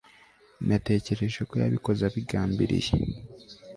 [0.67, 2.93] Natekereje ko yabikoze abigambiriye